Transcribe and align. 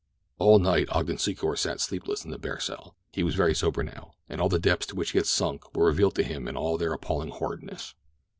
All 0.39 0.57
night 0.57 0.87
Ogden 0.89 1.17
Secor 1.17 1.55
sat 1.55 1.79
sleepless 1.79 2.25
in 2.25 2.31
his 2.31 2.39
bare 2.41 2.59
cell. 2.59 2.95
He 3.13 3.21
was 3.21 3.35
very 3.35 3.53
sober 3.53 3.83
now, 3.83 4.13
and 4.27 4.41
the 4.49 4.57
depths 4.57 4.87
to 4.87 4.95
which 4.95 5.11
he 5.11 5.19
had 5.19 5.27
sunk 5.27 5.75
were 5.77 5.85
revealed 5.85 6.15
to 6.15 6.23
him 6.23 6.47
in 6.47 6.57
all 6.57 6.79
their 6.79 6.91
appalling 6.93 7.29
horridness. 7.29 7.93